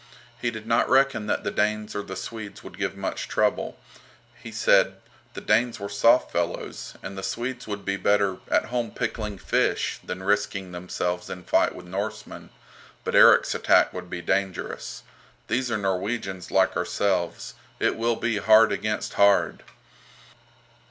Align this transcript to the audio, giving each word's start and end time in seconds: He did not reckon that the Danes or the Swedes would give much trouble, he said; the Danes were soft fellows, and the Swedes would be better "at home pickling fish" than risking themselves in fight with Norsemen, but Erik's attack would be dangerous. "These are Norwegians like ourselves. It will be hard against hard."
He 0.41 0.49
did 0.49 0.65
not 0.65 0.89
reckon 0.89 1.27
that 1.27 1.43
the 1.43 1.51
Danes 1.51 1.95
or 1.95 2.01
the 2.01 2.15
Swedes 2.15 2.63
would 2.63 2.75
give 2.79 2.95
much 2.97 3.27
trouble, 3.27 3.77
he 4.35 4.51
said; 4.51 4.95
the 5.35 5.41
Danes 5.41 5.79
were 5.79 5.89
soft 5.89 6.31
fellows, 6.31 6.95
and 7.03 7.15
the 7.15 7.21
Swedes 7.21 7.67
would 7.67 7.85
be 7.85 7.97
better 7.97 8.37
"at 8.49 8.65
home 8.73 8.89
pickling 8.89 9.37
fish" 9.37 9.99
than 10.03 10.23
risking 10.23 10.71
themselves 10.71 11.29
in 11.29 11.43
fight 11.43 11.75
with 11.75 11.85
Norsemen, 11.85 12.49
but 13.03 13.13
Erik's 13.13 13.53
attack 13.53 13.93
would 13.93 14.09
be 14.09 14.23
dangerous. 14.23 15.03
"These 15.47 15.69
are 15.69 15.77
Norwegians 15.77 16.49
like 16.49 16.75
ourselves. 16.75 17.53
It 17.79 17.95
will 17.95 18.15
be 18.15 18.37
hard 18.37 18.71
against 18.71 19.13
hard." 19.13 19.61